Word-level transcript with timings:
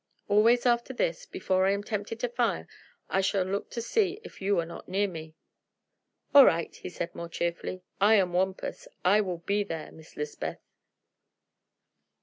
Always 0.27 0.65
after 0.65 0.93
this, 0.93 1.27
before 1.27 1.67
I 1.67 1.73
am 1.73 1.83
tempted 1.83 2.19
to 2.21 2.27
fire, 2.29 2.67
I 3.07 3.21
shall 3.21 3.43
look 3.45 3.69
to 3.69 3.83
see 3.83 4.19
if 4.23 4.41
you 4.41 4.57
are 4.59 4.65
not 4.65 4.89
near 4.89 5.07
me." 5.07 5.35
"All 6.33 6.43
right," 6.43 6.75
he 6.75 6.89
said 6.89 7.13
more 7.13 7.29
cheerfully. 7.29 7.83
"I 7.99 8.15
am 8.15 8.33
Wampus. 8.33 8.87
I 9.05 9.21
will 9.21 9.37
be 9.37 9.63
there, 9.63 9.91
Miss 9.91 10.17
'Lizbeth." 10.17 10.57